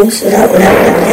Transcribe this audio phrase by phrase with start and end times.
[0.00, 1.09] 公司，他回来我两。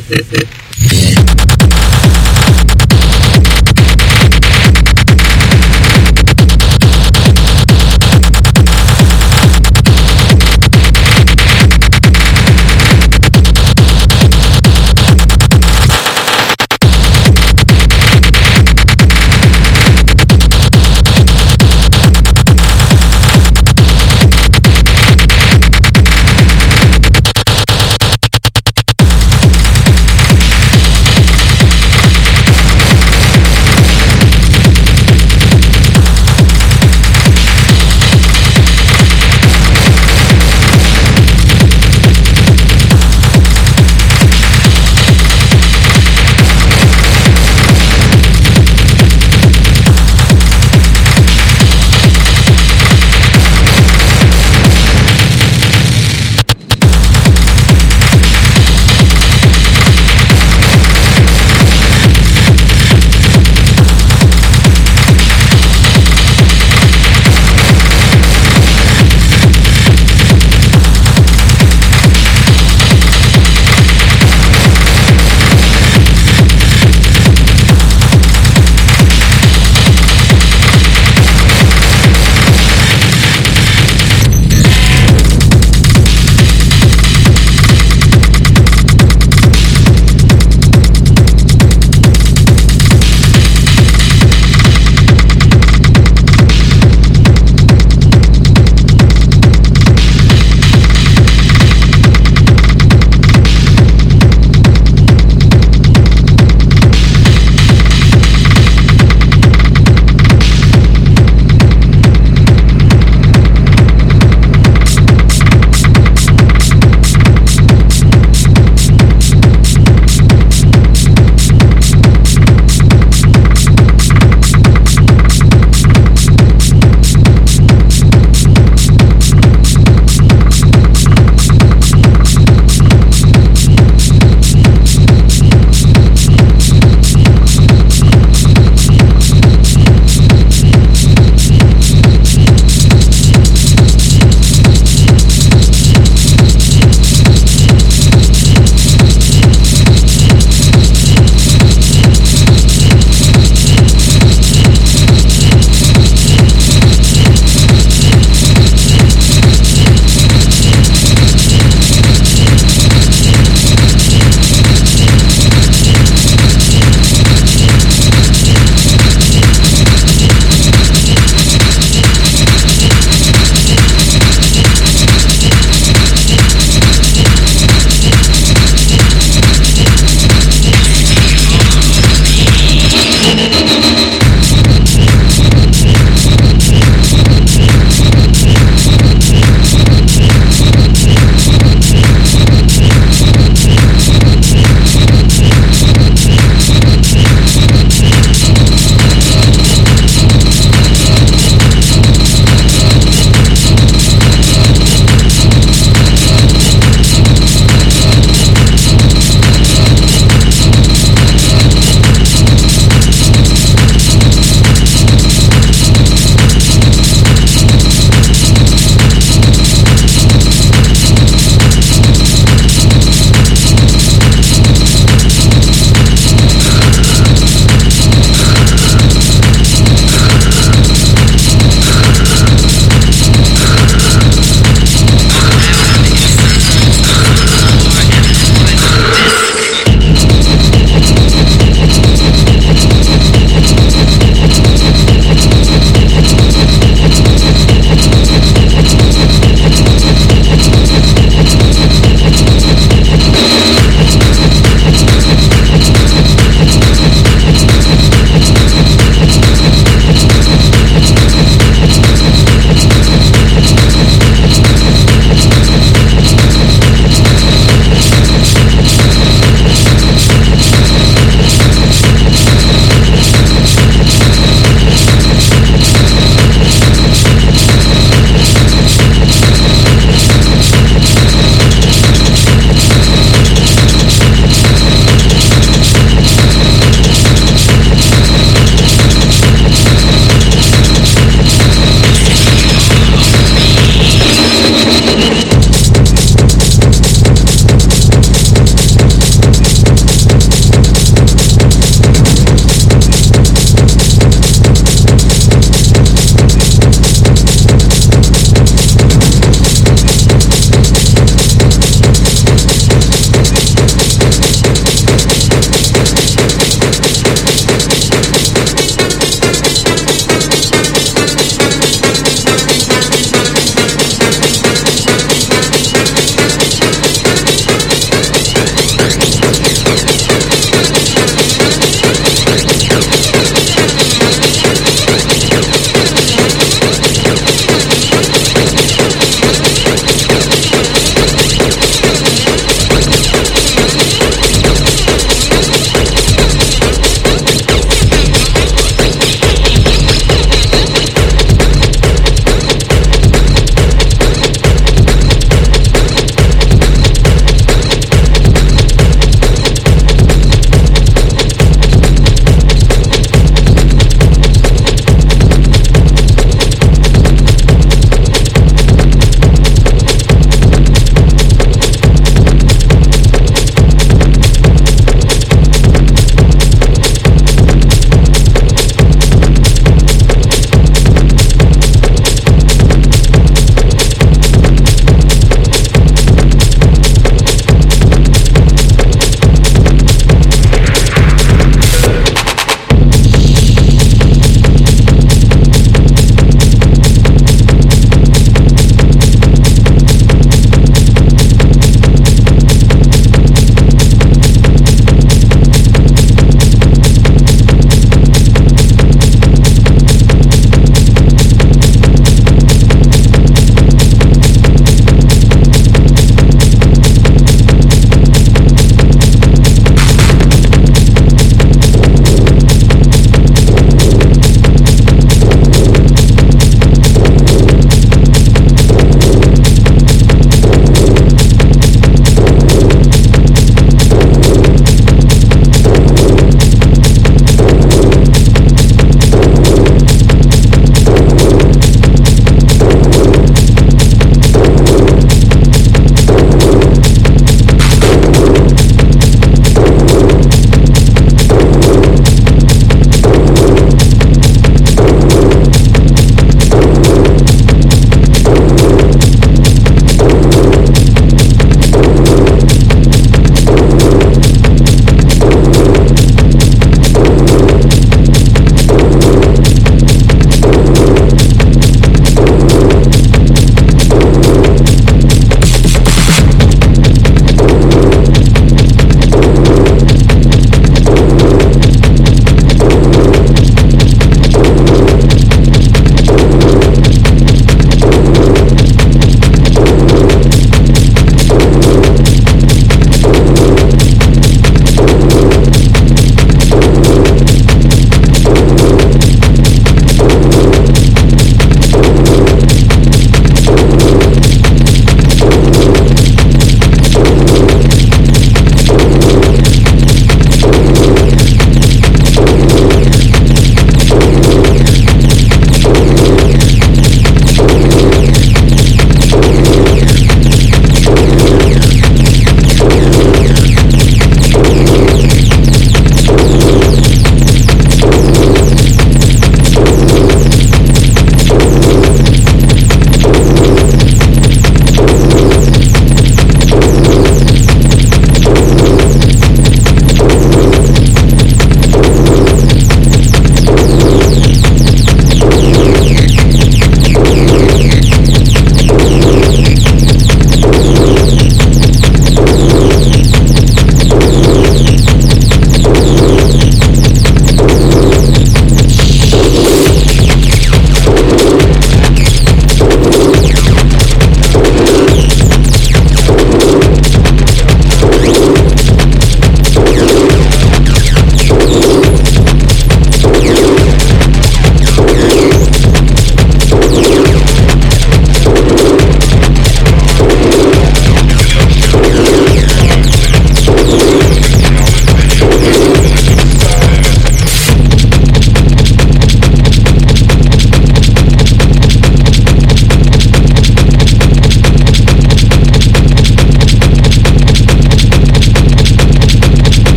[0.00, 0.57] Hehehehe